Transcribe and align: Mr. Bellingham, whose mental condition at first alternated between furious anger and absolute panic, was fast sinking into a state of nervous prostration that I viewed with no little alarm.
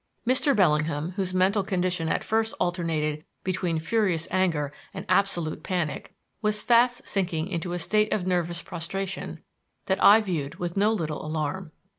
Mr. 0.27 0.55
Bellingham, 0.55 1.11
whose 1.11 1.31
mental 1.31 1.61
condition 1.63 2.09
at 2.09 2.23
first 2.23 2.55
alternated 2.59 3.23
between 3.43 3.77
furious 3.77 4.27
anger 4.31 4.73
and 4.95 5.05
absolute 5.07 5.61
panic, 5.61 6.15
was 6.41 6.63
fast 6.63 7.05
sinking 7.07 7.47
into 7.47 7.73
a 7.73 7.77
state 7.77 8.11
of 8.11 8.25
nervous 8.25 8.63
prostration 8.63 9.43
that 9.85 10.03
I 10.03 10.19
viewed 10.19 10.55
with 10.55 10.75
no 10.75 10.91
little 10.91 11.23
alarm. 11.23 11.71